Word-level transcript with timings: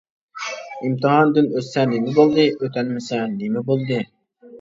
ئىمتىھاندىن 0.85 1.49
ئۆتسە 1.51 1.83
نېمە 1.91 2.13
بولدى، 2.15 2.45
ئۆتەلمىسە 2.55 3.21
نېمە 3.35 3.63
بولدى. 3.69 4.01